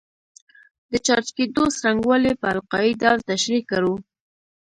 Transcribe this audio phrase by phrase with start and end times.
[0.91, 3.93] د چارج کېدو څرنګوالی په القايي ډول تشریح کړو.